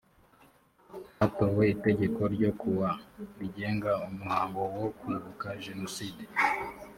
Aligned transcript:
hatowe 1.19 1.63
itegeko 1.75 2.21
n 2.27 2.31
ryo 2.35 2.51
kuwa 2.59 2.89
rigenga 3.39 3.91
umuhango 4.07 4.59
wo 4.77 4.87
kwibuka 4.99 5.47
jenoside 5.65 6.23